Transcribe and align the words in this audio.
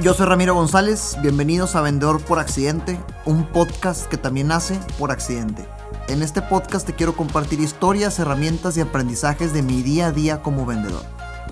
Yo 0.00 0.14
soy 0.14 0.26
Ramiro 0.26 0.54
González, 0.54 1.16
bienvenidos 1.22 1.74
a 1.74 1.80
Vendedor 1.80 2.22
por 2.22 2.38
Accidente, 2.38 3.00
un 3.24 3.44
podcast 3.46 4.06
que 4.06 4.16
también 4.16 4.46
nace 4.46 4.78
por 4.96 5.10
accidente. 5.10 5.66
En 6.06 6.22
este 6.22 6.40
podcast 6.40 6.86
te 6.86 6.94
quiero 6.94 7.16
compartir 7.16 7.58
historias, 7.58 8.20
herramientas 8.20 8.76
y 8.76 8.80
aprendizajes 8.80 9.52
de 9.52 9.62
mi 9.62 9.82
día 9.82 10.06
a 10.06 10.12
día 10.12 10.40
como 10.40 10.64
vendedor. 10.64 11.02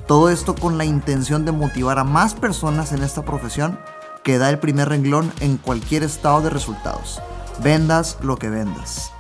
Todo 0.06 0.30
esto 0.30 0.54
con 0.54 0.79
la 0.79 0.85
intención 0.85 1.45
de 1.45 1.50
motivar 1.50 1.98
a 1.98 2.04
más 2.04 2.34
personas 2.34 2.93
en 2.93 3.02
esta 3.02 3.24
profesión 3.24 3.80
que 4.22 4.38
da 4.38 4.48
el 4.48 4.60
primer 4.60 4.90
renglón 4.90 5.32
en 5.40 5.56
cualquier 5.56 6.04
estado 6.04 6.40
de 6.42 6.50
resultados. 6.50 7.20
Vendas 7.64 8.16
lo 8.22 8.36
que 8.36 8.48
vendas. 8.48 9.10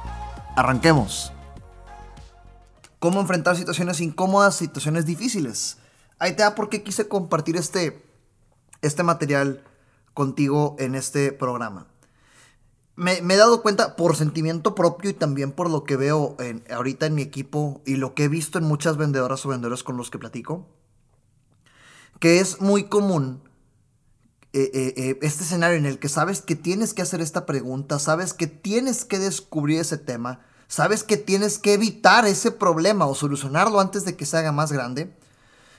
Arranquemos. 0.54 1.32
¿Cómo 3.00 3.20
enfrentar 3.20 3.56
situaciones 3.56 4.00
incómodas, 4.00 4.54
situaciones 4.54 5.04
difíciles? 5.04 5.78
Ahí 6.20 6.36
te 6.36 6.44
da 6.44 6.54
por 6.54 6.68
qué 6.68 6.84
quise 6.84 7.08
compartir 7.08 7.56
este 7.56 8.05
este 8.82 9.02
material 9.02 9.62
contigo 10.14 10.76
en 10.78 10.94
este 10.94 11.32
programa. 11.32 11.86
Me, 12.96 13.18
he 13.18 13.36
dado 13.36 13.60
cuenta 13.60 13.94
por 13.94 14.16
sentimiento 14.16 14.74
propio 14.74 15.10
y 15.10 15.14
también 15.14 15.52
por 15.52 15.68
lo 15.68 15.84
que 15.84 15.96
veo 15.96 16.34
en, 16.38 16.64
ahorita 16.70 17.04
en 17.04 17.14
mi 17.14 17.22
equipo 17.22 17.82
y 17.84 17.96
lo 17.96 18.14
que 18.14 18.24
he 18.24 18.28
visto 18.28 18.56
en 18.58 18.64
muchas 18.64 18.96
vendedoras 18.96 19.44
o 19.44 19.50
vendedores 19.50 19.82
con 19.82 19.98
los 19.98 20.10
que 20.10 20.18
platico, 20.18 20.66
que 22.18 22.40
es 22.40 22.62
muy 22.62 22.84
común 22.84 23.42
eh, 24.54 24.70
eh, 24.72 24.94
eh, 24.96 25.18
este 25.20 25.44
escenario 25.44 25.76
en 25.76 25.84
el 25.84 25.98
que 25.98 26.08
sabes 26.08 26.40
que 26.40 26.56
tienes 26.56 26.94
que 26.94 27.02
hacer 27.02 27.20
esta 27.20 27.44
pregunta, 27.44 27.98
sabes 27.98 28.32
que 28.32 28.46
tienes 28.46 29.04
que 29.04 29.18
descubrir 29.18 29.80
ese 29.80 29.98
tema, 29.98 30.40
sabes 30.66 31.04
que 31.04 31.18
tienes 31.18 31.58
que 31.58 31.74
evitar 31.74 32.24
ese 32.24 32.50
problema 32.50 33.04
o 33.04 33.14
solucionarlo 33.14 33.80
antes 33.80 34.06
de 34.06 34.16
que 34.16 34.24
se 34.24 34.38
haga 34.38 34.52
más 34.52 34.72
grande 34.72 35.14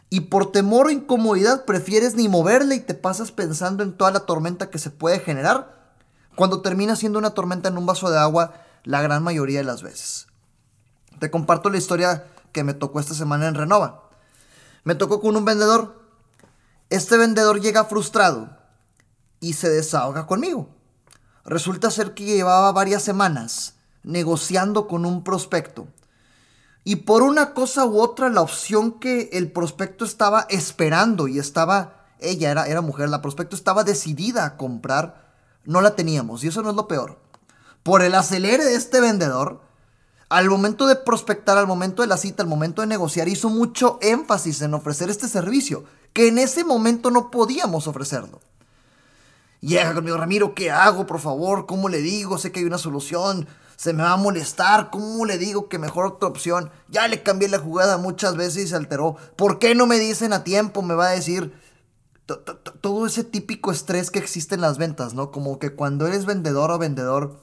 y 0.09 0.21
por 0.21 0.51
temor 0.51 0.87
o 0.87 0.89
incomodidad 0.89 1.65
prefieres 1.65 2.15
ni 2.15 2.29
moverle 2.29 2.75
y 2.75 2.79
te 2.79 2.93
pasas 2.93 3.31
pensando 3.31 3.83
en 3.83 3.93
toda 3.93 4.11
la 4.11 4.21
tormenta 4.21 4.69
que 4.69 4.79
se 4.79 4.89
puede 4.89 5.19
generar, 5.19 5.93
cuando 6.35 6.61
termina 6.61 6.95
siendo 6.95 7.19
una 7.19 7.31
tormenta 7.31 7.69
en 7.69 7.77
un 7.77 7.85
vaso 7.85 8.09
de 8.09 8.17
agua 8.17 8.53
la 8.83 9.01
gran 9.01 9.23
mayoría 9.23 9.59
de 9.59 9.65
las 9.65 9.81
veces. 9.81 10.27
Te 11.19 11.31
comparto 11.31 11.69
la 11.69 11.77
historia 11.77 12.25
que 12.51 12.63
me 12.63 12.73
tocó 12.73 12.99
esta 12.99 13.13
semana 13.13 13.47
en 13.47 13.55
Renova. 13.55 14.09
Me 14.83 14.95
tocó 14.95 15.19
con 15.19 15.35
un 15.35 15.45
vendedor. 15.45 15.99
Este 16.89 17.17
vendedor 17.17 17.59
llega 17.59 17.85
frustrado 17.85 18.55
y 19.39 19.53
se 19.53 19.69
desahoga 19.69 20.27
conmigo. 20.27 20.69
Resulta 21.43 21.91
ser 21.91 22.13
que 22.13 22.23
llevaba 22.23 22.71
varias 22.71 23.03
semanas 23.03 23.75
negociando 24.03 24.87
con 24.87 25.05
un 25.05 25.23
prospecto 25.23 25.87
y 26.87 26.95
por 26.95 27.21
una 27.21 27.53
cosa 27.53 27.83
u 27.83 27.99
otra, 27.99 28.29
la 28.29 28.39
opción 28.39 28.93
que 28.93 29.29
el 29.33 29.51
prospecto 29.51 30.05
estaba 30.05 30.47
esperando 30.49 31.27
y 31.27 31.37
estaba, 31.37 32.05
ella 32.21 32.49
era, 32.49 32.65
era 32.65 32.79
mujer, 32.79 33.09
la 33.09 33.21
prospecto 33.21 33.57
estaba 33.57 33.83
decidida 33.83 34.45
a 34.45 34.55
comprar, 34.55 35.33
no 35.65 35.81
la 35.81 35.97
teníamos. 35.97 36.45
Y 36.45 36.47
eso 36.47 36.61
no 36.61 36.69
es 36.69 36.77
lo 36.77 36.87
peor. 36.87 37.19
Por 37.83 38.03
el 38.03 38.15
acelere 38.15 38.63
de 38.63 38.75
este 38.75 39.01
vendedor, 39.01 39.59
al 40.29 40.49
momento 40.49 40.87
de 40.87 40.95
prospectar, 40.95 41.57
al 41.57 41.67
momento 41.67 42.03
de 42.03 42.07
la 42.07 42.15
cita, 42.15 42.41
al 42.41 42.47
momento 42.47 42.81
de 42.81 42.87
negociar, 42.87 43.27
hizo 43.27 43.49
mucho 43.49 43.99
énfasis 44.01 44.61
en 44.61 44.73
ofrecer 44.73 45.09
este 45.09 45.27
servicio, 45.27 45.83
que 46.13 46.29
en 46.29 46.37
ese 46.37 46.63
momento 46.63 47.11
no 47.11 47.31
podíamos 47.31 47.87
ofrecerlo. 47.87 48.39
Llega 49.59 49.93
conmigo, 49.93 50.15
Ramiro, 50.15 50.55
¿qué 50.55 50.71
hago, 50.71 51.05
por 51.05 51.19
favor? 51.19 51.65
¿Cómo 51.65 51.89
le 51.89 51.97
digo? 51.97 52.37
Sé 52.37 52.53
que 52.53 52.61
hay 52.61 52.65
una 52.65 52.77
solución 52.77 53.45
se 53.77 53.93
me 53.93 54.01
va 54.01 54.13
a 54.13 54.17
molestar, 54.17 54.89
¿cómo 54.89 55.23
le 55.25 55.37
digo 55.37 55.69
que 55.69 55.77
mejor 55.77 56.07
otra 56.07 56.27
opción? 56.27 56.71
Ya 56.89 57.07
le 57.07 57.21
cambié 57.21 57.47
la 57.47 57.59
jugada 57.59 57.99
muchas 57.99 58.35
veces 58.35 58.63
y 58.63 58.67
se 58.67 58.75
alteró. 58.75 59.17
¿Por 59.35 59.59
qué 59.59 59.75
no 59.75 59.85
me 59.85 59.99
dicen 59.99 60.33
a 60.33 60.43
tiempo? 60.43 60.81
Me 60.81 60.95
va 60.95 61.09
a 61.09 61.11
decir 61.11 61.53
todo 62.81 63.05
ese 63.05 63.23
típico 63.23 63.71
estrés 63.71 64.09
que 64.09 64.17
existe 64.17 64.55
en 64.55 64.61
las 64.61 64.79
ventas, 64.79 65.13
¿no? 65.13 65.31
Como 65.31 65.59
que 65.59 65.75
cuando 65.75 66.07
eres 66.07 66.25
vendedor 66.25 66.71
o 66.71 66.79
vendedor 66.79 67.39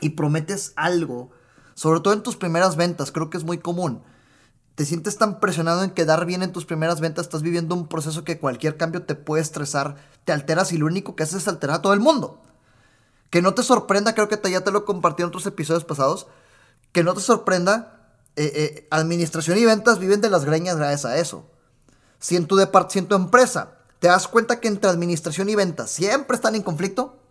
y 0.00 0.10
prometes 0.10 0.72
algo, 0.74 1.30
sobre 1.74 2.00
todo 2.00 2.12
en 2.12 2.24
tus 2.24 2.36
primeras 2.36 2.74
ventas, 2.74 3.12
creo 3.12 3.30
que 3.30 3.38
es 3.38 3.44
muy 3.44 3.58
común. 3.58 4.02
Te 4.74 4.84
sientes 4.84 5.16
tan 5.16 5.38
presionado 5.38 5.84
en 5.84 5.90
quedar 5.90 6.26
bien 6.26 6.42
en 6.42 6.50
tus 6.50 6.64
primeras 6.64 7.00
ventas, 7.00 7.26
estás 7.26 7.42
viviendo 7.42 7.76
un 7.76 7.86
proceso 7.86 8.24
que 8.24 8.40
cualquier 8.40 8.76
cambio 8.76 9.04
te 9.04 9.14
puede 9.14 9.42
estresar, 9.42 9.94
te 10.24 10.32
alteras 10.32 10.72
y 10.72 10.78
lo 10.78 10.86
único 10.86 11.14
que 11.14 11.22
haces 11.22 11.42
es 11.42 11.48
alterar 11.48 11.76
a 11.76 11.82
todo 11.82 11.92
el 11.92 12.00
mundo. 12.00 12.42
Que 13.32 13.40
no 13.40 13.54
te 13.54 13.62
sorprenda, 13.62 14.14
creo 14.14 14.28
que 14.28 14.38
ya 14.50 14.60
te 14.60 14.70
lo 14.70 14.84
compartí 14.84 15.22
en 15.22 15.28
otros 15.28 15.46
episodios 15.46 15.86
pasados, 15.86 16.26
que 16.92 17.02
no 17.02 17.14
te 17.14 17.22
sorprenda, 17.22 18.10
eh, 18.36 18.52
eh, 18.54 18.88
administración 18.90 19.56
y 19.56 19.64
ventas 19.64 19.98
viven 19.98 20.20
de 20.20 20.28
las 20.28 20.44
greñas 20.44 20.76
gracias 20.76 21.06
a 21.06 21.16
eso. 21.16 21.46
Si 22.18 22.36
en, 22.36 22.46
tu 22.46 22.58
si 22.90 22.98
en 22.98 23.08
tu 23.08 23.14
empresa 23.14 23.78
te 24.00 24.08
das 24.08 24.28
cuenta 24.28 24.60
que 24.60 24.68
entre 24.68 24.90
administración 24.90 25.48
y 25.48 25.54
ventas 25.54 25.90
siempre 25.90 26.36
están 26.36 26.56
en 26.56 26.62
conflicto, 26.62 27.22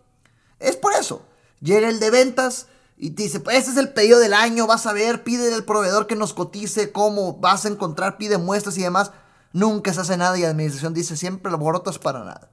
es 0.58 0.76
por 0.76 0.92
eso. 0.92 1.22
Llega 1.60 1.88
el 1.88 2.00
de 2.00 2.10
ventas 2.10 2.66
y 2.96 3.10
te 3.10 3.22
dice, 3.22 3.38
pues 3.38 3.58
ese 3.58 3.70
es 3.70 3.76
el 3.76 3.92
pedido 3.92 4.18
del 4.18 4.34
año, 4.34 4.66
vas 4.66 4.86
a 4.86 4.92
ver, 4.92 5.22
pide 5.22 5.54
al 5.54 5.64
proveedor 5.64 6.08
que 6.08 6.16
nos 6.16 6.34
cotice, 6.34 6.90
cómo 6.90 7.38
vas 7.38 7.64
a 7.64 7.68
encontrar, 7.68 8.16
pide 8.16 8.38
muestras 8.38 8.76
y 8.76 8.82
demás. 8.82 9.12
Nunca 9.52 9.94
se 9.94 10.00
hace 10.00 10.16
nada 10.16 10.36
y 10.36 10.44
administración 10.44 10.94
dice, 10.94 11.16
siempre 11.16 11.52
lo 11.52 11.58
borotas 11.58 12.00
para 12.00 12.24
nada. 12.24 12.51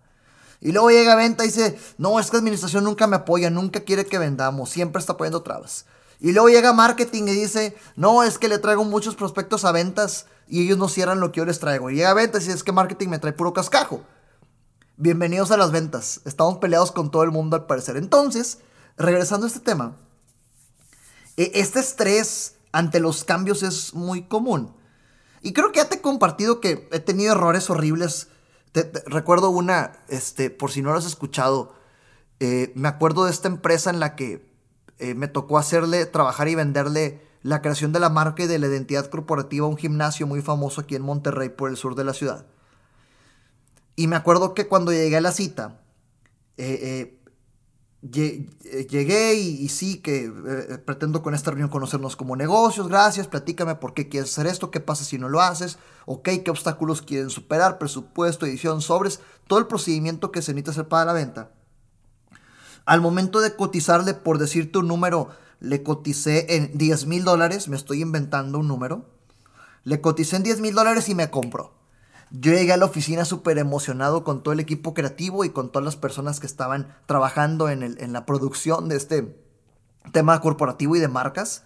Y 0.61 0.71
luego 0.71 0.89
llega 0.89 1.13
a 1.13 1.15
venta 1.15 1.43
y 1.43 1.47
dice, 1.47 1.77
no, 1.97 2.19
es 2.19 2.29
que 2.29 2.37
administración 2.37 2.83
nunca 2.83 3.07
me 3.07 3.15
apoya, 3.15 3.49
nunca 3.49 3.79
quiere 3.81 4.05
que 4.05 4.17
vendamos, 4.17 4.69
siempre 4.69 4.99
está 4.99 5.15
poniendo 5.15 5.41
trabas. 5.41 5.85
Y 6.19 6.33
luego 6.33 6.49
llega 6.49 6.73
marketing 6.73 7.23
y 7.23 7.33
dice, 7.33 7.77
no, 7.95 8.23
es 8.23 8.37
que 8.37 8.49
le 8.49 8.57
traigo 8.57 8.83
muchos 8.83 9.15
prospectos 9.15 9.63
a 9.63 9.71
ventas 9.71 10.25
y 10.47 10.63
ellos 10.63 10.77
no 10.77 10.89
cierran 10.89 11.21
lo 11.21 11.31
que 11.31 11.37
yo 11.37 11.45
les 11.45 11.59
traigo. 11.59 11.89
Y 11.89 11.95
llega 11.95 12.11
a 12.11 12.13
ventas 12.13 12.45
y 12.45 12.51
es 12.51 12.63
que 12.63 12.73
marketing 12.73 13.07
me 13.07 13.19
trae 13.19 13.31
puro 13.31 13.53
cascajo. 13.53 14.03
Bienvenidos 14.97 15.51
a 15.51 15.57
las 15.57 15.71
ventas. 15.71 16.19
Estamos 16.25 16.57
peleados 16.57 16.91
con 16.91 17.09
todo 17.09 17.23
el 17.23 17.31
mundo 17.31 17.55
al 17.55 17.67
parecer. 17.67 17.95
Entonces, 17.95 18.57
regresando 18.97 19.45
a 19.45 19.47
este 19.47 19.61
tema, 19.61 19.95
e, 21.37 21.51
este 21.55 21.79
estrés 21.79 22.55
ante 22.73 22.99
los 22.99 23.23
cambios 23.23 23.63
es 23.63 23.93
muy 23.93 24.23
común. 24.23 24.75
Y 25.41 25.53
creo 25.53 25.71
que 25.71 25.77
ya 25.77 25.87
te 25.87 25.95
he 25.95 26.01
compartido 26.01 26.59
que 26.59 26.89
he 26.91 26.99
tenido 26.99 27.31
errores 27.31 27.69
horribles 27.69 28.27
recuerdo 29.05 29.49
una, 29.49 29.93
este, 30.07 30.49
por 30.49 30.71
si 30.71 30.81
no 30.81 30.91
lo 30.91 30.97
has 30.97 31.05
escuchado, 31.05 31.73
eh, 32.39 32.71
me 32.75 32.87
acuerdo 32.87 33.25
de 33.25 33.31
esta 33.31 33.47
empresa 33.47 33.89
en 33.89 33.99
la 33.99 34.15
que 34.15 34.49
eh, 34.99 35.13
me 35.13 35.27
tocó 35.27 35.57
hacerle, 35.57 36.05
trabajar 36.05 36.47
y 36.47 36.55
venderle 36.55 37.21
la 37.41 37.61
creación 37.61 37.91
de 37.93 37.99
la 37.99 38.09
marca 38.09 38.43
y 38.43 38.47
de 38.47 38.59
la 38.59 38.67
identidad 38.67 39.07
corporativa 39.07 39.65
a 39.65 39.69
un 39.69 39.77
gimnasio 39.77 40.27
muy 40.27 40.41
famoso 40.41 40.81
aquí 40.81 40.95
en 40.95 41.01
Monterrey, 41.01 41.49
por 41.49 41.69
el 41.69 41.77
sur 41.77 41.95
de 41.95 42.03
la 42.03 42.13
ciudad. 42.13 42.45
Y 43.95 44.07
me 44.07 44.15
acuerdo 44.15 44.53
que 44.53 44.67
cuando 44.67 44.91
llegué 44.91 45.17
a 45.17 45.21
la 45.21 45.31
cita, 45.31 45.81
eh, 46.57 47.18
llegué 48.01 49.33
y, 49.33 49.67
sí 49.69 49.97
que 49.97 50.25
eh, 50.25 50.77
pretendo 50.77 51.21
con 51.21 51.33
esta 51.33 51.51
reunión 51.51 51.69
conocernos 51.69 52.15
como 52.15 52.35
negocios, 52.35 52.87
gracias, 52.87 53.27
platícame 53.27 53.75
por 53.75 53.93
qué 53.93 54.07
quieres 54.07 54.31
hacer 54.31 54.47
esto, 54.47 54.71
qué 54.71 54.79
pasa 54.79 55.03
si 55.03 55.17
no 55.17 55.27
lo 55.27 55.41
haces, 55.41 55.77
ok, 56.05 56.29
qué 56.43 56.51
obstáculos 56.51 57.01
quieren 57.01 57.29
superar, 57.29 57.77
presupuesto, 57.77 58.45
edición, 58.45 58.81
sobres, 58.81 59.19
todo 59.47 59.59
el 59.59 59.67
procedimiento 59.67 60.31
que 60.31 60.41
se 60.41 60.53
necesita 60.53 60.71
hacer 60.71 60.87
para 60.87 61.05
la 61.05 61.13
venta. 61.13 61.51
Al 62.85 63.01
momento 63.01 63.41
de 63.41 63.55
cotizarle, 63.55 64.13
por 64.13 64.37
decirte 64.37 64.79
un 64.79 64.87
número, 64.87 65.29
le 65.59 65.83
coticé 65.83 66.55
en 66.55 66.77
10 66.77 67.05
mil 67.05 67.23
dólares, 67.25 67.67
me 67.67 67.75
estoy 67.75 68.01
inventando 68.01 68.59
un 68.59 68.67
número, 68.67 69.05
le 69.83 69.99
coticé 69.99 70.37
en 70.37 70.43
10 70.43 70.61
mil 70.61 70.73
dólares 70.73 71.09
y 71.09 71.15
me 71.15 71.29
compró. 71.29 71.78
Yo 72.31 72.51
llegué 72.51 72.73
a 72.73 72.77
la 72.77 72.85
oficina 72.85 73.25
súper 73.25 73.57
emocionado 73.57 74.23
con 74.23 74.43
todo 74.43 74.53
el 74.53 74.59
equipo 74.59 74.93
creativo 74.93 75.43
y 75.45 75.49
con 75.49 75.71
todas 75.71 75.85
las 75.85 75.95
personas 75.95 76.39
que 76.39 76.45
estaban 76.45 76.95
trabajando 77.07 77.69
en, 77.69 77.83
en 77.83 78.13
la 78.13 78.25
producción 78.25 78.87
de 78.87 78.97
este 78.97 79.35
tema 80.11 80.39
corporativo 80.41 80.95
y 80.95 80.99
de 80.99 81.07
marcas. 81.07 81.63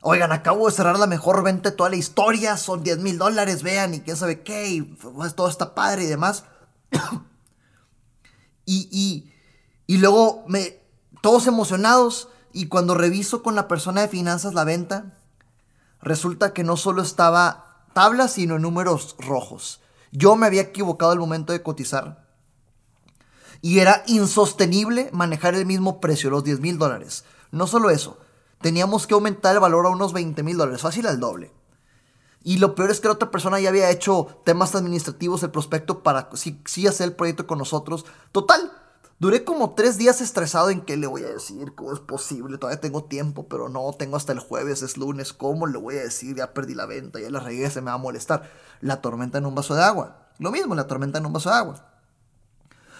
Oigan, 0.00 0.30
acabo 0.32 0.66
de 0.66 0.72
cerrar 0.72 0.98
la 0.98 1.06
mejor 1.06 1.42
venta 1.42 1.70
de 1.70 1.76
toda 1.76 1.90
la 1.90 1.96
historia, 1.96 2.56
son 2.56 2.82
10 2.82 2.98
mil 2.98 3.18
dólares, 3.18 3.62
vean, 3.62 3.92
y 3.92 4.00
quién 4.00 4.16
sabe 4.16 4.42
qué, 4.42 4.68
y 4.68 4.82
pues, 4.82 5.34
todo 5.34 5.48
está 5.48 5.74
padre 5.74 6.04
y 6.04 6.06
demás. 6.06 6.44
y, 8.64 8.88
y, 8.92 9.32
y 9.86 9.98
luego 9.98 10.44
me, 10.46 10.80
todos 11.22 11.46
emocionados, 11.46 12.28
y 12.52 12.68
cuando 12.68 12.94
reviso 12.94 13.42
con 13.42 13.54
la 13.54 13.68
persona 13.68 14.02
de 14.02 14.08
finanzas 14.08 14.54
la 14.54 14.64
venta, 14.64 15.18
resulta 16.00 16.52
que 16.52 16.62
no 16.62 16.76
solo 16.76 17.02
estaba 17.02 17.65
tablas, 17.96 18.34
sino 18.34 18.58
números 18.58 19.16
rojos. 19.18 19.80
Yo 20.12 20.36
me 20.36 20.44
había 20.44 20.60
equivocado 20.60 21.12
al 21.12 21.18
momento 21.18 21.54
de 21.54 21.62
cotizar. 21.62 22.28
Y 23.62 23.78
era 23.78 24.02
insostenible 24.06 25.08
manejar 25.14 25.54
el 25.54 25.64
mismo 25.64 25.98
precio, 25.98 26.28
los 26.28 26.44
10 26.44 26.60
mil 26.60 26.76
dólares. 26.76 27.24
No 27.52 27.66
solo 27.66 27.88
eso, 27.88 28.18
teníamos 28.60 29.06
que 29.06 29.14
aumentar 29.14 29.54
el 29.54 29.60
valor 29.60 29.86
a 29.86 29.88
unos 29.88 30.12
20 30.12 30.42
mil 30.42 30.58
dólares, 30.58 30.82
fácil 30.82 31.06
al 31.06 31.20
doble. 31.20 31.54
Y 32.44 32.58
lo 32.58 32.74
peor 32.74 32.90
es 32.90 33.00
que 33.00 33.08
la 33.08 33.14
otra 33.14 33.30
persona 33.30 33.60
ya 33.60 33.70
había 33.70 33.88
hecho 33.88 34.42
temas 34.44 34.74
administrativos, 34.74 35.42
el 35.42 35.50
prospecto, 35.50 36.02
para 36.02 36.28
sí, 36.34 36.60
sí 36.66 36.86
hacer 36.86 37.08
el 37.08 37.16
proyecto 37.16 37.46
con 37.46 37.56
nosotros. 37.56 38.04
Total, 38.30 38.72
Duré 39.18 39.44
como 39.44 39.74
tres 39.74 39.96
días 39.96 40.20
estresado 40.20 40.68
en 40.68 40.82
qué 40.82 40.98
le 40.98 41.06
voy 41.06 41.22
a 41.22 41.28
decir, 41.28 41.74
cómo 41.74 41.94
es 41.94 42.00
posible, 42.00 42.58
todavía 42.58 42.82
tengo 42.82 43.04
tiempo, 43.04 43.48
pero 43.48 43.70
no, 43.70 43.90
tengo 43.94 44.18
hasta 44.18 44.32
el 44.32 44.40
jueves, 44.40 44.82
es 44.82 44.98
lunes, 44.98 45.32
¿cómo 45.32 45.66
le 45.66 45.78
voy 45.78 45.96
a 45.96 46.02
decir? 46.02 46.36
Ya 46.36 46.52
perdí 46.52 46.74
la 46.74 46.84
venta, 46.84 47.18
ya 47.18 47.30
la 47.30 47.40
regué, 47.40 47.70
se 47.70 47.80
me 47.80 47.86
va 47.86 47.94
a 47.94 47.98
molestar. 47.98 48.50
La 48.82 49.00
tormenta 49.00 49.38
en 49.38 49.46
un 49.46 49.54
vaso 49.54 49.74
de 49.74 49.82
agua. 49.82 50.28
Lo 50.38 50.50
mismo, 50.50 50.74
la 50.74 50.86
tormenta 50.86 51.18
en 51.18 51.24
un 51.24 51.32
vaso 51.32 51.48
de 51.48 51.56
agua. 51.56 51.86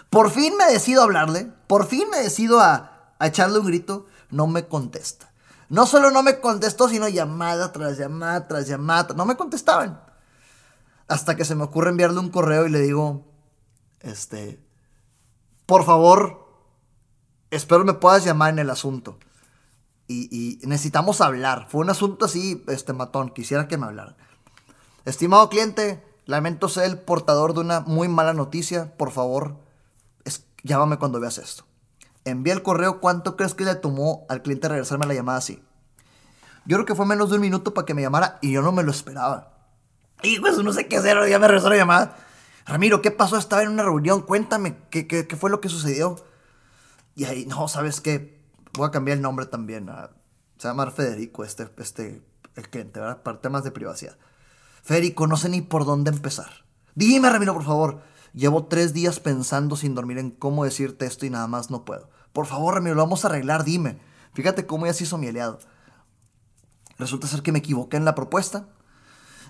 Por 0.09 0.31
fin 0.31 0.57
me 0.57 0.73
decido 0.73 1.03
a 1.03 1.05
hablarle, 1.05 1.53
por 1.67 1.87
fin 1.87 2.09
me 2.11 2.23
decido 2.23 2.61
a, 2.61 3.13
a 3.19 3.27
echarle 3.27 3.59
un 3.59 3.67
grito, 3.67 4.07
no 4.31 4.47
me 4.47 4.67
contesta. 4.69 5.31
No 5.69 5.85
solo 5.85 6.11
no 6.11 6.23
me 6.23 6.41
contestó, 6.41 6.89
sino 6.89 7.09
llamada 7.09 7.73
tras 7.73 7.99
llamada 7.99 8.49
tras 8.49 8.67
llamada. 8.67 9.15
No 9.15 9.27
me 9.27 9.37
contestaban. 9.37 10.01
Hasta 11.09 11.37
que 11.37 11.45
se 11.45 11.55
me 11.55 11.65
ocurre 11.65 11.91
enviarle 11.91 12.21
un 12.21 12.31
correo 12.31 12.67
y 12.67 12.71
le 12.71 12.81
digo, 12.81 13.25
este, 14.01 14.65
por 15.67 15.85
favor, 15.85 16.47
espero 17.51 17.85
me 17.85 17.95
puedas 17.95 18.25
llamar 18.25 18.51
en 18.51 18.61
el 18.61 18.71
asunto. 18.71 19.19
Y, 20.09 20.61
necesitamos 20.63 21.21
hablar. 21.21 21.67
Fue 21.69 21.81
un 21.81 21.91
asunto 21.91 22.27
así, 22.27 22.65
este 22.69 22.93
matón, 22.93 23.31
quisiera 23.31 23.67
que 23.67 23.77
me 23.77 23.87
hablara. 23.87 24.17
Estimado 25.05 25.49
cliente, 25.49 26.05
lamento 26.27 26.69
ser 26.69 26.85
el 26.85 26.99
portador 26.99 27.55
de 27.55 27.61
una 27.61 27.81
muy 27.81 28.07
mala 28.07 28.33
noticia. 28.33 28.97
Por 28.97 29.11
favor, 29.11 29.57
llámame 30.63 30.99
cuando 30.99 31.19
veas 31.19 31.39
esto. 31.39 31.65
Envía 32.25 32.55
el 32.55 32.63
correo, 32.63 33.01
¿cuánto 33.01 33.37
crees 33.37 33.55
que 33.55 33.65
le 33.65 33.75
tomó 33.75 34.27
al 34.29 34.43
cliente 34.43 34.69
regresarme 34.69 35.07
la 35.07 35.15
llamada 35.15 35.39
así? 35.39 35.63
Yo 36.67 36.77
creo 36.77 36.87
que 36.87 36.95
fue 36.95 37.07
menos 37.07 37.31
de 37.31 37.37
un 37.37 37.43
minuto 37.43 37.75
para 37.75 37.85
que 37.85 37.95
me 37.95 38.03
llamara 38.03 38.39
y 38.43 38.53
yo 38.53 38.63
no 38.63 38.73
me 38.73 38.83
lo 38.83 38.91
esperaba. 38.91 39.53
Y 40.23 40.41
pues 40.41 40.57
no 40.59 40.73
sé 40.73 40.87
qué 40.89 40.97
hacer, 40.97 41.17
ya 41.29 41.39
me 41.39 41.47
regresó 41.47 41.69
la 41.69 41.77
llamada. 41.77 42.17
Ramiro, 42.67 43.01
¿qué 43.01 43.13
pasó? 43.13 43.37
Estaba 43.37 43.63
en 43.63 43.69
una 43.69 43.85
reunión, 43.85 44.23
cuéntame, 44.23 44.77
¿qué, 44.91 45.27
fue 45.39 45.51
lo 45.51 45.61
que 45.61 45.69
sucedió? 45.69 46.17
Y 47.15 47.25
ahí, 47.25 47.47
no, 47.47 47.69
¿sabes 47.69 48.01
qué? 48.01 48.45
Voy 48.75 48.89
a 48.89 48.91
cambiar 48.91 49.17
el 49.17 49.23
nombre 49.23 49.47
también. 49.47 49.89
se 50.59 50.69
llama 50.69 50.91
Federico, 50.91 51.45
este, 51.45 51.69
este, 51.79 52.23
el 52.57 52.69
cliente, 52.69 52.99
¿verdad? 52.99 53.23
Para 53.23 53.41
temas 53.41 53.63
de 53.63 53.71
privacidad. 53.71 54.19
Federico, 54.83 55.29
no 55.29 55.37
sé 55.37 55.49
ni 55.49 55.63
por 55.63 55.85
dónde 55.85 56.11
empezar. 56.11 56.65
Dime, 56.97 57.31
Ramiro, 57.31 57.55
por 57.55 57.65
favor. 57.65 58.03
Llevo 58.35 58.67
tres 58.67 58.93
días 58.93 59.21
pensando 59.21 59.77
sin 59.77 59.95
dormir 59.95 60.19
en 60.19 60.31
cómo 60.33 60.65
decirte 60.65 61.07
esto 61.07 61.25
y 61.25 61.31
nada 61.31 61.47
más 61.47 61.71
no 61.71 61.85
puedo. 61.85 62.11
Por 62.33 62.47
favor, 62.47 62.75
Ramiro, 62.75 62.97
lo 62.97 63.03
vamos 63.03 63.25
a 63.25 63.29
arreglar, 63.29 63.65
dime. 63.65 64.01
Fíjate 64.35 64.67
cómo 64.67 64.87
ya 64.87 64.93
se 64.93 65.05
hizo 65.05 65.19
mi 65.19 65.29
aliado. 65.29 65.61
Resulta 66.99 67.29
ser 67.29 67.43
que 67.43 67.53
me 67.53 67.61
equivoqué 67.61 67.97
en 67.97 68.05
la 68.05 68.17
propuesta. 68.17 68.69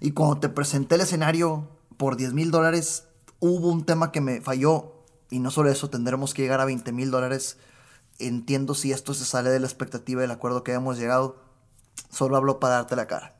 Y 0.00 0.12
cuando 0.12 0.38
te 0.38 0.50
presenté 0.50 0.96
el 0.96 1.00
escenario 1.00 1.76
por 1.96 2.16
10 2.16 2.32
mil 2.32 2.50
dólares, 2.50 3.04
hubo 3.40 3.68
un 3.68 3.84
tema 3.84 4.12
que 4.12 4.20
me 4.20 4.40
falló. 4.40 4.92
Y 5.30 5.40
no 5.40 5.50
solo 5.50 5.70
eso, 5.70 5.90
tendremos 5.90 6.34
que 6.34 6.42
llegar 6.42 6.60
a 6.60 6.64
20 6.64 6.92
mil 6.92 7.10
dólares. 7.10 7.58
Entiendo 8.18 8.74
si 8.74 8.92
esto 8.92 9.14
se 9.14 9.24
sale 9.24 9.50
de 9.50 9.60
la 9.60 9.66
expectativa 9.66 10.20
del 10.20 10.30
acuerdo 10.30 10.64
que 10.64 10.72
hemos 10.72 10.98
llegado. 10.98 11.36
Solo 12.10 12.36
hablo 12.36 12.60
para 12.60 12.76
darte 12.76 12.96
la 12.96 13.06
cara. 13.06 13.36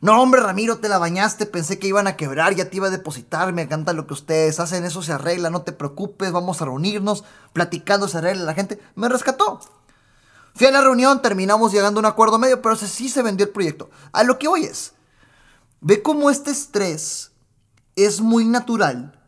No, 0.00 0.20
hombre, 0.20 0.40
Ramiro, 0.40 0.78
te 0.78 0.88
la 0.88 0.98
bañaste, 0.98 1.46
pensé 1.46 1.78
que 1.78 1.86
iban 1.86 2.08
a 2.08 2.16
quebrar, 2.16 2.56
ya 2.56 2.68
te 2.68 2.76
iba 2.76 2.88
a 2.88 2.90
depositar, 2.90 3.52
me 3.52 3.62
encanta 3.62 3.92
lo 3.92 4.08
que 4.08 4.14
ustedes 4.14 4.58
hacen, 4.58 4.84
eso 4.84 5.00
se 5.00 5.12
arregla, 5.12 5.48
no 5.48 5.62
te 5.62 5.70
preocupes, 5.70 6.32
vamos 6.32 6.60
a 6.60 6.64
reunirnos, 6.64 7.22
platicando 7.52 8.08
se 8.08 8.18
arregla 8.18 8.42
la 8.42 8.54
gente. 8.54 8.80
Me 8.96 9.08
rescató. 9.08 9.60
Fui 10.54 10.66
a 10.66 10.72
la 10.72 10.80
reunión, 10.80 11.22
terminamos 11.22 11.72
llegando 11.72 11.98
a 11.98 12.02
un 12.02 12.06
acuerdo 12.06 12.38
medio, 12.38 12.60
pero 12.60 12.74
sí 12.76 13.08
se 13.08 13.22
vendió 13.22 13.46
el 13.46 13.52
proyecto. 13.52 13.90
A 14.12 14.24
lo 14.24 14.38
que 14.38 14.48
hoy 14.48 14.64
es, 14.64 14.92
ve 15.80 16.02
cómo 16.02 16.30
este 16.30 16.50
estrés 16.50 17.31
es 17.96 18.20
muy 18.20 18.44
natural 18.44 19.18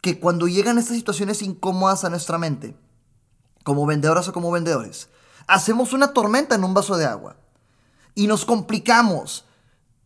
que 0.00 0.20
cuando 0.20 0.48
llegan 0.48 0.78
estas 0.78 0.96
situaciones 0.96 1.42
incómodas 1.42 2.04
a 2.04 2.10
nuestra 2.10 2.38
mente, 2.38 2.76
como 3.64 3.86
vendedoras 3.86 4.28
o 4.28 4.32
como 4.32 4.50
vendedores, 4.50 5.08
hacemos 5.46 5.92
una 5.92 6.12
tormenta 6.12 6.54
en 6.54 6.64
un 6.64 6.74
vaso 6.74 6.96
de 6.96 7.06
agua 7.06 7.36
y 8.14 8.26
nos 8.26 8.44
complicamos 8.44 9.44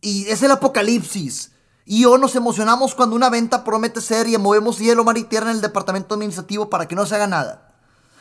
y 0.01 0.27
es 0.27 0.41
el 0.43 0.51
apocalipsis. 0.51 1.51
Y 1.85 2.05
o 2.05 2.17
nos 2.17 2.35
emocionamos 2.35 2.95
cuando 2.95 3.15
una 3.15 3.29
venta 3.29 3.63
promete 3.63 4.01
ser 4.01 4.27
y 4.27 4.37
movemos 4.37 4.79
hielo, 4.79 5.03
mar 5.03 5.17
y 5.17 5.23
tierra 5.23 5.49
en 5.49 5.57
el 5.57 5.61
departamento 5.61 6.15
administrativo 6.15 6.69
para 6.69 6.87
que 6.87 6.95
no 6.95 7.05
se 7.05 7.15
haga 7.15 7.27
nada. 7.27 7.75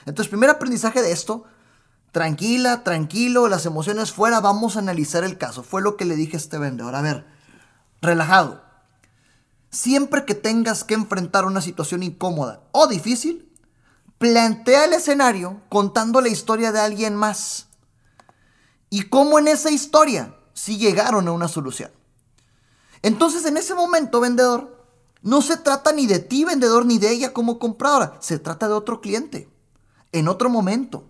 Entonces, 0.07 0.29
primer 0.29 0.51
aprendizaje 0.51 1.03
de 1.03 1.13
esto, 1.13 1.45
tranquila, 2.11 2.83
tranquilo, 2.85 3.49
las 3.49 3.67
emociones 3.67 4.13
fuera, 4.13 4.41
vamos 4.41 4.77
a 4.77 4.81
analizar 4.81 5.25
el 5.25 5.39
caso. 5.39 5.63
Fue 5.63 5.83
lo 5.83 5.97
que 5.97 6.05
le 6.05 6.17
dije 6.17 6.37
a 6.37 6.41
este 6.41 6.59
vendedor. 6.59 6.95
A 6.95 7.03
ver, 7.03 7.27
relajado. 8.01 8.70
Siempre 9.71 10.25
que 10.25 10.35
tengas 10.35 10.83
que 10.85 10.95
enfrentar 10.95 11.45
una 11.45 11.61
situación 11.61 12.03
incómoda 12.03 12.63
o 12.73 12.89
difícil, 12.89 13.51
plantea 14.19 14.85
el 14.85 14.93
escenario 14.93 15.63
contando 15.69 16.21
la 16.21 16.29
historia 16.29 16.73
de 16.73 16.81
alguien 16.81 17.15
más. 17.15 17.69
Y 18.91 19.03
cómo 19.03 19.39
en 19.39 19.49
esa 19.49 19.71
historia 19.71 20.35
si 20.53 20.77
llegaron 20.77 21.29
a 21.29 21.33
una 21.33 21.49
solución. 21.49 21.91
Entonces, 23.03 23.47
en 23.47 23.57
ese 23.57 23.75
momento, 23.75 24.21
vendedor, 24.21 24.85
no 25.23 25.41
se 25.41 25.57
trata 25.57 25.93
ni 25.93 26.07
de 26.07 26.19
ti, 26.19 26.45
vendedor, 26.45 26.85
ni 26.85 26.99
de 26.99 27.11
ella 27.11 27.33
como 27.33 27.59
compradora. 27.59 28.17
Se 28.21 28.39
trata 28.39 28.69
de 28.69 28.75
otro 28.75 29.01
cliente, 29.01 29.49
en 30.13 30.29
otro 30.29 30.51
momento, 30.51 31.05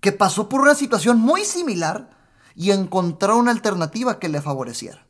que 0.00 0.12
pasó 0.12 0.48
por 0.48 0.60
una 0.60 0.74
situación 0.74 1.18
muy 1.18 1.44
similar 1.44 2.10
y 2.54 2.72
encontró 2.72 3.38
una 3.38 3.52
alternativa 3.52 4.18
que 4.18 4.28
le 4.28 4.42
favoreciera. 4.42 5.06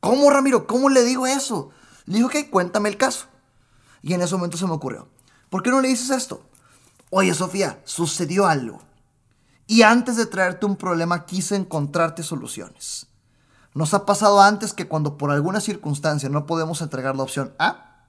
¿Cómo, 0.00 0.28
Ramiro? 0.28 0.66
¿Cómo 0.66 0.90
le 0.90 1.02
digo 1.04 1.26
eso? 1.26 1.70
Le 2.06 2.16
digo, 2.16 2.28
ok, 2.28 2.50
cuéntame 2.50 2.88
el 2.88 2.96
caso. 2.96 3.26
Y 4.02 4.12
en 4.12 4.22
ese 4.22 4.34
momento 4.34 4.56
se 4.56 4.66
me 4.66 4.72
ocurrió, 4.72 5.08
¿por 5.48 5.62
qué 5.62 5.70
no 5.70 5.80
le 5.80 5.88
dices 5.88 6.10
esto? 6.10 6.42
Oye, 7.10 7.32
Sofía, 7.32 7.80
sucedió 7.84 8.46
algo. 8.46 8.82
Y 9.66 9.82
antes 9.82 10.16
de 10.16 10.26
traerte 10.26 10.66
un 10.66 10.76
problema 10.76 11.24
quise 11.24 11.56
encontrarte 11.56 12.22
soluciones. 12.22 13.06
Nos 13.72 13.94
ha 13.94 14.04
pasado 14.04 14.40
antes 14.40 14.72
que 14.72 14.86
cuando 14.86 15.16
por 15.16 15.30
alguna 15.30 15.60
circunstancia 15.60 16.28
no 16.28 16.46
podemos 16.46 16.82
entregar 16.82 17.16
la 17.16 17.22
opción 17.22 17.54
A, 17.58 18.04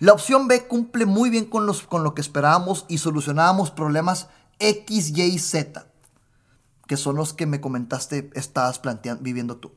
la 0.00 0.12
opción 0.12 0.46
B 0.46 0.66
cumple 0.66 1.06
muy 1.06 1.30
bien 1.30 1.46
con, 1.46 1.66
los, 1.66 1.82
con 1.82 2.04
lo 2.04 2.14
que 2.14 2.20
esperábamos 2.20 2.84
y 2.88 2.98
solucionábamos 2.98 3.70
problemas 3.70 4.28
X, 4.58 5.10
Y 5.16 5.22
y 5.22 5.38
Z, 5.38 5.86
que 6.86 6.96
son 6.96 7.16
los 7.16 7.32
que 7.32 7.46
me 7.46 7.60
comentaste 7.60 8.30
estabas 8.34 8.78
planteando, 8.78 9.22
viviendo 9.22 9.56
tú. 9.56 9.72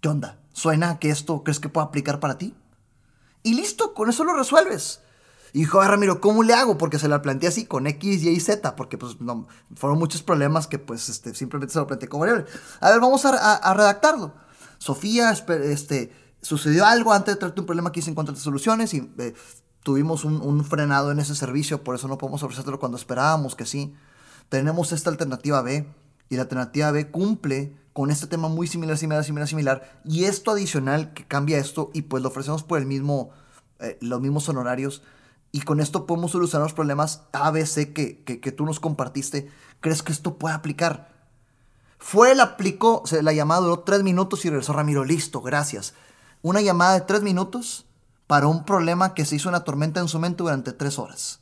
¿Qué 0.00 0.08
onda? 0.08 0.38
¿Suena 0.56 0.98
que 0.98 1.10
esto 1.10 1.44
crees 1.44 1.60
que 1.60 1.68
pueda 1.68 1.88
aplicar 1.88 2.18
para 2.18 2.38
ti? 2.38 2.54
Y 3.42 3.52
listo, 3.52 3.92
con 3.92 4.08
eso 4.08 4.24
lo 4.24 4.34
resuelves. 4.34 5.00
Y 5.52 5.58
dijo, 5.58 5.84
Ramiro, 5.84 6.18
¿cómo 6.22 6.42
le 6.42 6.54
hago? 6.54 6.78
Porque 6.78 6.98
se 6.98 7.08
la 7.08 7.20
planteé 7.20 7.50
así, 7.50 7.66
con 7.66 7.86
X, 7.86 8.22
Y 8.22 8.30
y 8.30 8.40
Z, 8.40 8.74
porque 8.74 8.96
pues 8.96 9.20
no, 9.20 9.48
fueron 9.74 9.98
muchos 9.98 10.22
problemas 10.22 10.66
que 10.66 10.78
pues 10.78 11.10
este, 11.10 11.34
simplemente 11.34 11.74
se 11.74 11.78
lo 11.78 11.86
planteé 11.86 12.08
como 12.08 12.22
variable. 12.22 12.46
A 12.80 12.90
ver, 12.90 13.00
vamos 13.00 13.26
a, 13.26 13.74
redactarlo. 13.74 14.32
Sofía, 14.78 15.30
este, 15.30 16.10
sucedió 16.40 16.86
algo 16.86 17.12
antes 17.12 17.34
de 17.34 17.38
traerte 17.38 17.60
un 17.60 17.66
problema, 17.66 17.92
quise 17.92 18.10
encontrar 18.10 18.38
soluciones 18.38 18.94
y 18.94 19.12
eh, 19.18 19.34
tuvimos 19.82 20.24
un, 20.24 20.64
frenado 20.64 21.12
en 21.12 21.18
ese 21.18 21.34
servicio, 21.34 21.84
por 21.84 21.96
eso 21.96 22.08
no 22.08 22.16
podemos 22.16 22.42
ofrecértelo 22.42 22.80
cuando 22.80 22.96
esperábamos 22.96 23.56
que 23.56 23.66
sí. 23.66 23.94
Tenemos 24.48 24.92
esta 24.92 25.10
alternativa 25.10 25.60
B 25.60 25.86
y 26.30 26.36
la 26.36 26.42
alternativa 26.42 26.92
B 26.92 27.10
cumple 27.10 27.76
con 27.96 28.10
este 28.10 28.26
tema 28.26 28.48
muy 28.48 28.66
similar, 28.66 28.98
similar, 28.98 29.24
similar, 29.24 29.48
similar. 29.48 30.00
Y 30.04 30.24
esto 30.24 30.50
adicional 30.50 31.14
que 31.14 31.26
cambia 31.26 31.56
esto 31.56 31.90
y 31.94 32.02
pues 32.02 32.22
lo 32.22 32.28
ofrecemos 32.28 32.62
por 32.62 32.78
el 32.78 32.84
mismo, 32.84 33.30
eh, 33.78 33.96
los 34.02 34.20
mismos 34.20 34.50
honorarios 34.50 35.02
y 35.50 35.62
con 35.62 35.80
esto 35.80 36.04
podemos 36.04 36.32
solucionar 36.32 36.66
los 36.66 36.74
problemas 36.74 37.22
ABC 37.32 37.94
que, 37.94 38.22
que, 38.22 38.52
tú 38.52 38.66
nos 38.66 38.80
compartiste. 38.80 39.50
¿Crees 39.80 40.02
que 40.02 40.12
esto 40.12 40.36
puede 40.36 40.54
aplicar? 40.54 41.08
Fue, 41.96 42.34
la 42.34 42.42
aplicó, 42.42 43.02
la 43.22 43.32
llamada 43.32 43.62
duró 43.62 43.78
tres 43.78 44.02
minutos 44.02 44.44
y 44.44 44.50
regresó 44.50 44.74
Ramiro, 44.74 45.02
listo, 45.02 45.40
gracias. 45.40 45.94
Una 46.42 46.60
llamada 46.60 46.92
de 46.92 47.00
tres 47.00 47.22
minutos 47.22 47.86
para 48.26 48.46
un 48.46 48.66
problema 48.66 49.14
que 49.14 49.24
se 49.24 49.36
hizo 49.36 49.48
una 49.48 49.64
tormenta 49.64 50.00
en 50.00 50.08
su 50.08 50.18
mente 50.18 50.42
durante 50.42 50.74
tres 50.74 50.98
horas. 50.98 51.40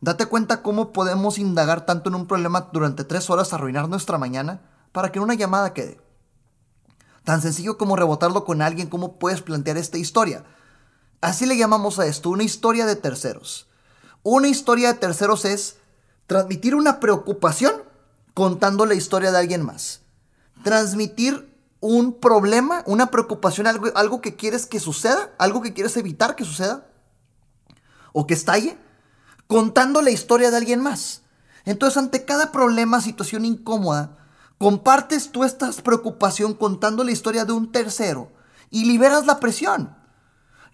Date 0.00 0.24
cuenta 0.24 0.62
cómo 0.62 0.90
podemos 0.94 1.38
indagar 1.38 1.84
tanto 1.84 2.08
en 2.08 2.14
un 2.14 2.26
problema 2.26 2.70
durante 2.72 3.04
tres 3.04 3.28
horas, 3.28 3.52
arruinar 3.52 3.90
nuestra 3.90 4.16
mañana, 4.16 4.62
para 4.92 5.12
que 5.12 5.20
una 5.20 5.34
llamada 5.34 5.74
quede. 5.74 6.00
Tan 7.24 7.42
sencillo 7.42 7.76
como 7.76 7.96
rebotarlo 7.96 8.44
con 8.44 8.62
alguien, 8.62 8.88
cómo 8.88 9.18
puedes 9.18 9.42
plantear 9.42 9.76
esta 9.76 9.98
historia. 9.98 10.44
Así 11.20 11.46
le 11.46 11.56
llamamos 11.56 11.98
a 11.98 12.06
esto, 12.06 12.30
una 12.30 12.44
historia 12.44 12.86
de 12.86 12.96
terceros. 12.96 13.68
Una 14.22 14.48
historia 14.48 14.92
de 14.92 14.98
terceros 14.98 15.44
es 15.44 15.76
transmitir 16.26 16.74
una 16.74 17.00
preocupación 17.00 17.72
contando 18.34 18.86
la 18.86 18.94
historia 18.94 19.32
de 19.32 19.38
alguien 19.38 19.62
más. 19.62 20.00
Transmitir 20.62 21.54
un 21.80 22.14
problema, 22.14 22.82
una 22.86 23.10
preocupación, 23.10 23.66
algo, 23.66 23.88
algo 23.94 24.20
que 24.20 24.36
quieres 24.36 24.66
que 24.66 24.80
suceda, 24.80 25.32
algo 25.38 25.62
que 25.62 25.74
quieres 25.74 25.96
evitar 25.96 26.36
que 26.36 26.44
suceda 26.44 26.86
o 28.12 28.26
que 28.26 28.34
estalle, 28.34 28.78
contando 29.46 30.02
la 30.02 30.10
historia 30.10 30.50
de 30.50 30.56
alguien 30.56 30.80
más. 30.80 31.22
Entonces, 31.64 31.98
ante 31.98 32.24
cada 32.24 32.52
problema, 32.52 33.00
situación 33.00 33.44
incómoda, 33.44 34.17
compartes 34.58 35.30
tú 35.30 35.44
esta 35.44 35.70
preocupación 35.72 36.54
contando 36.54 37.04
la 37.04 37.12
historia 37.12 37.44
de 37.44 37.52
un 37.52 37.72
tercero 37.72 38.30
y 38.70 38.84
liberas 38.84 39.26
la 39.26 39.40
presión. 39.40 39.96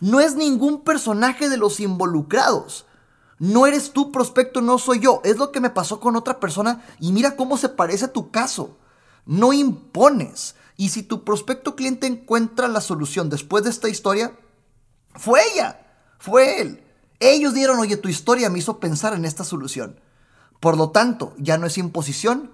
No 0.01 0.21
es 0.21 0.35
ningún 0.35 0.83
personaje 0.83 1.49
de 1.49 1.57
los 1.57 1.81
involucrados. 1.81 2.87
No 3.39 3.67
eres 3.67 3.93
tú, 3.93 4.11
prospecto, 4.11 4.61
no 4.61 4.79
soy 4.79 5.01
yo. 5.01 5.21
Es 5.25 5.37
lo 5.37 5.53
que 5.53 5.61
me 5.61 5.71
pasó 5.71 6.01
con 6.01 6.17
otra 6.17 6.41
persona 6.41 6.85
y 6.99 7.13
mira 7.13 7.37
cómo 7.37 7.57
se 7.57 7.69
parece 7.69 8.07
a 8.07 8.13
tu 8.13 8.31
caso. 8.31 8.79
No 9.27 9.53
impones. 9.53 10.57
Y 10.77 10.89
si 10.89 11.03
tu 11.03 11.25
prospecto 11.25 11.77
cliente 11.77 12.07
encuentra 12.07 12.69
la 12.69 12.81
solución 12.81 13.31
después 13.31 13.65
de 13.65 13.71
esta 13.71 13.89
historia, 13.89 14.37
fue 15.15 15.41
ella, 15.53 15.87
fue 16.19 16.61
él. 16.61 16.85
Ellos 17.21 17.55
dieron, 17.55 17.79
oye, 17.79 17.97
tu 17.97 18.09
historia 18.09 18.51
me 18.51 18.59
hizo 18.59 18.81
pensar 18.81 19.15
en 19.15 19.25
esta 19.25 19.45
solución. 19.45 20.01
Por 20.59 20.77
lo 20.77 20.91
tanto, 20.91 21.33
ya 21.39 21.59
no 21.59 21.67
es 21.67 21.79
imposición 21.79 22.51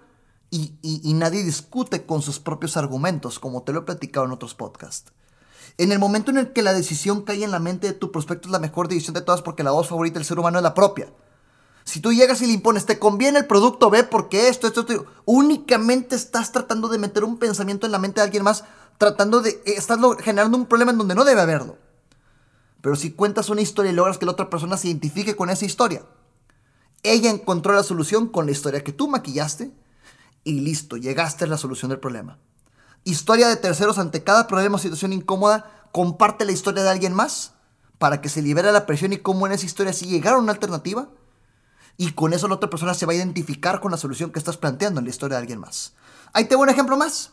y, 0.51 1.15
nadie 1.15 1.45
discute 1.45 2.05
con 2.05 2.23
sus 2.23 2.41
propios 2.41 2.77
argumentos, 2.77 3.39
como 3.39 3.63
te 3.63 3.73
lo 3.73 3.81
he 3.81 3.83
platicado 3.83 4.27
en 4.27 4.33
otros 4.33 4.55
podcasts. 4.55 5.13
En 5.79 5.93
el 5.93 5.99
momento 5.99 6.31
en 6.31 6.39
el 6.39 6.53
que 6.53 6.63
la 6.63 6.73
decisión 6.73 7.23
cae 7.23 7.45
en 7.45 7.53
la 7.53 7.61
mente 7.61 7.87
de 7.87 7.93
tu 7.93 8.11
prospecto 8.11 8.49
es 8.49 8.53
la 8.53 8.59
mejor 8.59 8.89
decisión 8.89 9.15
de 9.15 9.21
todas 9.21 9.43
porque 9.43 9.63
la 9.63 9.71
voz 9.71 9.89
favorita 9.89 10.19
del 10.19 10.27
ser 10.27 10.39
humano 10.39 10.59
es 10.59 10.65
la 10.65 10.75
propia. 10.75 11.13
Si 11.85 12.01
tú 12.01 12.13
llegas 12.13 12.43
y 12.43 12.47
le 12.47 12.53
impones, 12.53 12.85
te 12.85 12.99
conviene 12.99 13.39
el 13.39 13.47
producto 13.47 13.91
ve 13.91 14.05
porque 14.05 14.49
esto, 14.49 14.67
esto, 14.67 14.81
esto, 14.81 15.07
únicamente 15.25 16.17
estás 16.17 16.53
tratando 16.53 16.89
de 16.89 16.99
meter 16.99 17.25
un 17.25 17.39
pensamiento 17.39 17.87
en 17.87 17.93
la 17.93 17.99
mente 17.99 18.21
de 18.21 18.25
alguien 18.25 18.43
más, 18.43 18.65
tratando 18.99 19.41
de, 19.41 19.63
estás 19.65 19.99
generando 20.21 20.57
un 20.59 20.67
problema 20.67 20.91
en 20.91 20.99
donde 20.99 21.15
no 21.15 21.25
debe 21.25 21.41
haberlo. 21.41 21.79
Pero 22.81 22.97
si 22.97 23.13
cuentas 23.13 23.51
una 23.51 23.61
historia 23.61 23.93
y 23.93 23.95
logras 23.95 24.19
que 24.19 24.27
la 24.27 24.33
otra 24.33 24.51
persona 24.51 24.77
se 24.77 24.89
identifique 24.89 25.37
con 25.37 25.51
esa 25.51 25.65
historia, 25.65 26.03
ella 27.03 27.31
encontró 27.31 27.73
la 27.73 27.83
solución 27.83 28.29
con 28.29 28.47
la 28.47 28.53
historia 28.53 28.85
que 28.85 28.93
tú 28.93 29.09
maquillaste 29.09 29.73
y 30.45 30.61
listo, 30.61 30.97
llegaste 30.97 31.45
a 31.45 31.49
la 31.49 31.59
solución 31.59 31.91
del 31.91 32.01
problema. 32.01 32.39
Historia 33.05 33.49
de 33.49 33.57
terceros 33.57 33.99
ante 33.99 34.25
cada 34.25 34.47
problema 34.47 34.77
o 34.77 34.79
situación 34.79 35.13
incómoda, 35.13 35.89
comparte 35.93 36.45
la 36.45 36.53
historia 36.53 36.83
de 36.83 36.91
alguien 36.91 37.13
más 37.13 37.55
para 37.99 38.21
que 38.21 38.29
se 38.29 38.43
libere 38.43 38.73
la 38.73 38.87
presión 38.87 39.13
y 39.13 39.19
cómo 39.19 39.47
en 39.47 39.53
esa 39.53 39.67
historia 39.67 39.93
sí 39.93 40.07
llegaron 40.07 40.41
a 40.41 40.43
una 40.45 40.53
alternativa 40.53 41.09
y 41.97 42.13
con 42.13 42.33
eso 42.33 42.49
la 42.49 42.55
otra 42.55 42.71
persona 42.71 42.95
se 42.95 43.05
va 43.05 43.13
a 43.13 43.17
identificar 43.17 43.81
con 43.81 43.91
la 43.91 43.99
solución 43.99 44.31
que 44.31 44.39
estás 44.39 44.57
planteando 44.57 45.01
en 45.01 45.05
la 45.05 45.11
historia 45.11 45.37
de 45.37 45.43
alguien 45.43 45.61
más. 45.61 45.93
Ahí 46.33 46.47
te 46.47 46.57
un 46.57 46.71
ejemplo 46.71 46.97
más. 46.97 47.33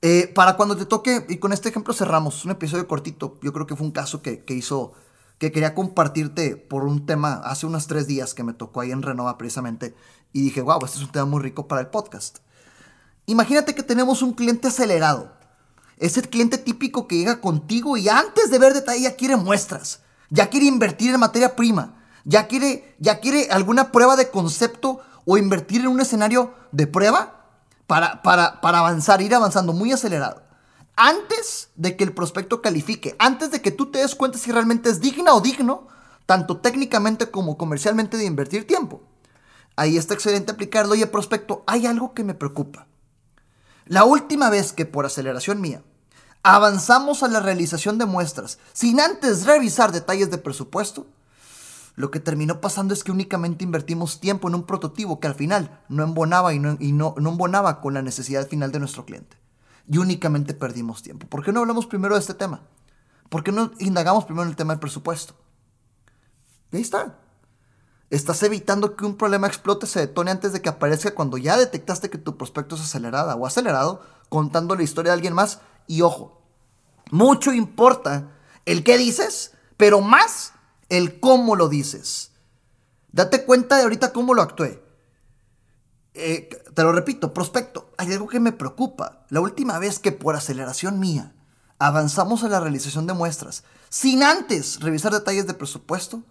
Eh, 0.00 0.32
para 0.34 0.56
cuando 0.56 0.76
te 0.76 0.86
toque, 0.86 1.26
y 1.28 1.38
con 1.38 1.52
este 1.52 1.68
ejemplo 1.68 1.92
cerramos, 1.92 2.44
un 2.44 2.52
episodio 2.52 2.88
cortito, 2.88 3.38
yo 3.42 3.52
creo 3.52 3.66
que 3.66 3.76
fue 3.76 3.86
un 3.86 3.92
caso 3.92 4.22
que, 4.22 4.42
hizo, 4.48 4.94
que 5.38 5.52
quería 5.52 5.74
compartirte 5.74 6.56
por 6.56 6.84
un 6.84 7.06
tema 7.06 7.34
hace 7.44 7.66
unos 7.66 7.86
tres 7.86 8.06
días 8.06 8.34
que 8.34 8.44
me 8.44 8.54
tocó 8.54 8.80
ahí 8.80 8.90
en 8.90 9.02
Renova 9.02 9.36
precisamente, 9.38 9.94
y 10.32 10.42
dije, 10.42 10.62
wow, 10.62 10.84
este 10.84 10.98
es 10.98 11.04
un 11.04 11.12
tema 11.12 11.26
muy 11.26 11.42
rico 11.42 11.68
para 11.68 11.80
el 11.80 11.88
podcast. 11.88 12.38
Imagínate 13.26 13.74
que 13.74 13.82
tenemos 13.82 14.22
un 14.22 14.32
cliente 14.34 14.68
acelerado. 14.68 15.32
Es 15.98 16.16
el 16.16 16.28
cliente 16.28 16.58
típico 16.58 17.08
que 17.08 17.16
llega 17.16 17.40
contigo 17.40 17.96
y 17.96 18.08
antes 18.08 18.50
de 18.50 18.58
ver 18.58 18.74
detalle 18.74 19.02
ya 19.02 19.16
quiere 19.16 19.36
muestras, 19.36 20.00
ya 20.30 20.48
quiere 20.48 20.66
invertir 20.66 21.12
en 21.12 21.20
materia 21.20 21.56
prima, 21.56 22.02
ya 22.24 22.46
quiere, 22.46 22.94
ya 22.98 23.20
quiere 23.20 23.48
alguna 23.50 23.92
prueba 23.92 24.16
de 24.16 24.30
concepto 24.30 25.00
o 25.24 25.38
invertir 25.38 25.80
en 25.80 25.88
un 25.88 26.00
escenario 26.00 26.54
de 26.70 26.86
prueba 26.86 27.46
para, 27.86 28.22
para, 28.22 28.60
para 28.60 28.80
avanzar, 28.80 29.22
ir 29.22 29.34
avanzando 29.34 29.72
muy 29.72 29.92
acelerado. 29.92 30.45
Antes 30.96 31.68
de 31.76 31.96
que 31.96 32.04
el 32.04 32.12
prospecto 32.12 32.62
califique, 32.62 33.14
antes 33.18 33.50
de 33.50 33.60
que 33.60 33.70
tú 33.70 33.90
te 33.90 33.98
des 33.98 34.14
cuenta 34.14 34.38
si 34.38 34.50
realmente 34.50 34.88
es 34.88 35.00
digna 35.00 35.34
o 35.34 35.40
digno, 35.40 35.88
tanto 36.24 36.56
técnicamente 36.56 37.30
como 37.30 37.56
comercialmente, 37.56 38.16
de 38.16 38.24
invertir 38.24 38.66
tiempo. 38.66 39.02
Ahí 39.76 39.98
está 39.98 40.14
excelente 40.14 40.52
aplicarlo. 40.52 40.92
Oye, 40.92 41.06
prospecto, 41.06 41.62
hay 41.66 41.86
algo 41.86 42.14
que 42.14 42.24
me 42.24 42.34
preocupa. 42.34 42.86
La 43.84 44.04
última 44.04 44.50
vez 44.50 44.72
que 44.72 44.86
por 44.86 45.06
aceleración 45.06 45.60
mía 45.60 45.82
avanzamos 46.42 47.22
a 47.22 47.28
la 47.28 47.40
realización 47.40 47.98
de 47.98 48.06
muestras 48.06 48.58
sin 48.72 49.00
antes 49.00 49.46
revisar 49.46 49.92
detalles 49.92 50.30
de 50.30 50.38
presupuesto, 50.38 51.06
lo 51.94 52.10
que 52.10 52.20
terminó 52.20 52.60
pasando 52.60 52.94
es 52.94 53.04
que 53.04 53.12
únicamente 53.12 53.64
invertimos 53.64 54.20
tiempo 54.20 54.48
en 54.48 54.54
un 54.54 54.64
prototipo 54.64 55.18
que 55.18 55.28
al 55.28 55.34
final 55.34 55.80
no 55.88 56.04
embonaba 56.04 56.52
y 56.52 56.58
no, 56.58 56.76
y 56.78 56.92
no, 56.92 57.14
embonaba 57.16 57.80
con 57.80 57.94
la 57.94 58.02
necesidad 58.02 58.48
final 58.48 58.72
de 58.72 58.80
nuestro 58.80 59.04
cliente. 59.04 59.36
Y 59.88 59.98
únicamente 59.98 60.54
perdimos 60.54 61.02
tiempo. 61.02 61.26
¿Por 61.26 61.44
qué 61.44 61.52
no 61.52 61.60
hablamos 61.60 61.86
primero 61.86 62.14
de 62.14 62.20
este 62.20 62.34
tema? 62.34 62.62
¿Por 63.28 63.44
qué 63.44 63.52
no 63.52 63.70
indagamos 63.78 64.24
primero 64.24 64.44
en 64.44 64.50
el 64.50 64.56
tema 64.56 64.72
del 64.72 64.80
presupuesto? 64.80 65.34
Y 66.72 66.76
ahí 66.76 66.82
está. 66.82 67.18
Estás 68.10 68.42
evitando 68.42 68.94
que 68.94 69.04
un 69.04 69.16
problema 69.16 69.46
explote, 69.48 69.86
se 69.86 70.00
detone 70.00 70.30
antes 70.30 70.52
de 70.52 70.62
que 70.62 70.68
aparezca 70.68 71.14
cuando 71.14 71.38
ya 71.38 71.56
detectaste 71.56 72.10
que 72.10 72.18
tu 72.18 72.36
prospecto 72.36 72.76
es 72.76 72.82
acelerada 72.82 73.34
o 73.34 73.46
acelerado, 73.46 74.02
contando 74.28 74.76
la 74.76 74.84
historia 74.84 75.10
de 75.10 75.14
alguien 75.14 75.34
más. 75.34 75.60
Y 75.88 76.02
ojo, 76.02 76.40
mucho 77.10 77.52
importa 77.52 78.30
el 78.64 78.84
qué 78.84 78.98
dices, 78.98 79.52
pero 79.76 80.00
más 80.00 80.52
el 80.88 81.18
cómo 81.18 81.56
lo 81.56 81.68
dices. 81.68 82.32
Date 83.10 83.44
cuenta 83.44 83.76
de 83.76 83.82
ahorita 83.82 84.12
cómo 84.12 84.34
lo 84.34 84.42
actué. 84.42 84.85
Eh, 86.18 86.48
te 86.74 86.82
lo 86.82 86.92
repito, 86.92 87.34
prospecto, 87.34 87.90
hay 87.98 88.10
algo 88.10 88.26
que 88.26 88.40
me 88.40 88.52
preocupa. 88.52 89.26
La 89.28 89.42
última 89.42 89.78
vez 89.78 89.98
que 89.98 90.12
por 90.12 90.34
aceleración 90.34 90.98
mía 90.98 91.34
avanzamos 91.78 92.42
en 92.42 92.52
la 92.52 92.60
realización 92.60 93.06
de 93.06 93.12
muestras, 93.12 93.64
sin 93.90 94.22
antes 94.22 94.80
revisar 94.80 95.12
detalles 95.12 95.46
de 95.46 95.52
presupuesto, 95.52 96.22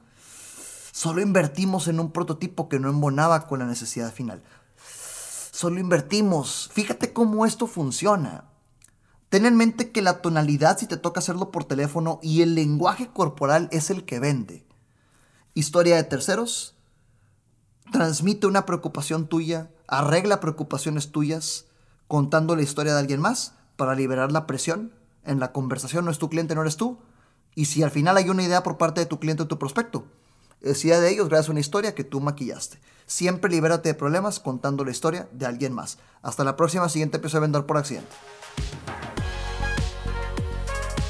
solo 0.91 1.21
invertimos 1.21 1.87
en 1.87 1.99
un 1.99 2.11
prototipo 2.11 2.67
que 2.67 2.79
no 2.79 2.89
embonaba 2.89 3.45
con 3.45 3.59
la 3.59 3.65
necesidad 3.65 4.11
final. 4.11 4.41
Solo 5.51 5.79
invertimos. 5.79 6.71
Fíjate 6.73 7.13
cómo 7.13 7.45
esto 7.45 7.67
funciona. 7.67 8.45
Ten 9.29 9.45
en 9.45 9.55
mente 9.55 9.91
que 9.91 10.01
la 10.01 10.21
tonalidad 10.21 10.79
si 10.79 10.87
te 10.87 10.97
toca 10.97 11.19
hacerlo 11.19 11.51
por 11.51 11.65
teléfono 11.65 12.19
y 12.23 12.41
el 12.41 12.55
lenguaje 12.55 13.09
corporal 13.09 13.69
es 13.71 13.91
el 13.91 14.03
que 14.03 14.19
vende. 14.19 14.65
Historia 15.53 15.95
de 15.95 16.03
terceros. 16.05 16.75
Transmite 17.91 18.47
una 18.47 18.65
preocupación 18.65 19.27
tuya, 19.27 19.69
arregla 19.87 20.39
preocupaciones 20.39 21.11
tuyas, 21.11 21.65
contando 22.07 22.55
la 22.55 22.61
historia 22.61 22.93
de 22.93 22.99
alguien 22.99 23.21
más 23.21 23.53
para 23.75 23.95
liberar 23.95 24.31
la 24.31 24.47
presión. 24.47 24.91
En 25.23 25.39
la 25.39 25.51
conversación 25.51 26.05
no 26.05 26.11
es 26.11 26.19
tu 26.19 26.29
cliente, 26.29 26.55
no 26.55 26.61
eres 26.61 26.77
tú. 26.77 26.99
Y 27.55 27.65
si 27.65 27.83
al 27.83 27.91
final 27.91 28.17
hay 28.17 28.29
una 28.29 28.43
idea 28.43 28.63
por 28.63 28.77
parte 28.77 29.01
de 29.01 29.05
tu 29.05 29.19
cliente 29.19 29.43
o 29.43 29.47
tu 29.47 29.57
prospecto, 29.57 30.05
decía 30.61 30.99
de 30.99 31.09
ellos 31.09 31.29
gracias 31.29 31.49
a 31.49 31.51
una 31.51 31.61
historia 31.61 31.95
que 31.95 32.03
tú 32.03 32.19
maquillaste. 32.19 32.79
Siempre 33.05 33.51
libérate 33.51 33.89
de 33.89 33.95
problemas 33.95 34.39
contando 34.39 34.83
la 34.83 34.91
historia 34.91 35.29
de 35.31 35.45
alguien 35.45 35.73
más. 35.73 35.99
Hasta 36.21 36.43
la 36.43 36.55
próxima, 36.55 36.89
siguiente 36.89 37.17
episodio 37.17 37.41
de 37.41 37.47
Vender 37.47 37.65
por 37.65 37.77
Accidente. 37.77 38.09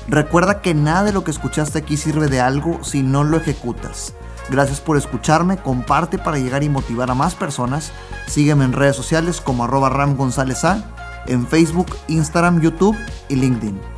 Recuerda 0.08 0.62
que 0.62 0.75
nada 0.75 1.03
de 1.03 1.13
lo 1.13 1.24
que 1.24 1.32
escuchaste 1.32 1.79
aquí 1.79 1.98
sirve 1.98 2.27
de 2.27 2.39
algo 2.39 2.84
si 2.84 3.01
no 3.01 3.24
lo 3.24 3.38
ejecutas. 3.38 4.13
Gracias 4.50 4.80
por 4.80 4.98
escucharme, 4.98 5.58
comparte 5.58 6.18
para 6.18 6.38
llegar 6.38 6.64
y 6.64 6.70
motivar 6.70 7.10
a 7.10 7.16
más 7.16 7.36
personas. 7.36 7.92
Sígueme 8.28 8.66
en 8.66 8.74
redes 8.74 8.96
sociales 8.96 9.42
como 9.42 9.64
arroba 9.64 9.90
Ram 9.90 10.16
González 10.16 10.64
A, 10.64 10.84
en 11.28 11.48
Facebook, 11.48 11.96
Instagram, 12.08 12.62
YouTube 12.62 12.98
y 13.30 13.36
LinkedIn. 13.36 13.95